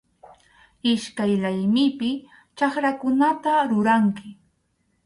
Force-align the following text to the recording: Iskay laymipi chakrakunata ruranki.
Iskay 0.91 1.33
laymipi 1.43 2.11
chakrakunata 2.57 3.53
ruranki. 3.69 4.27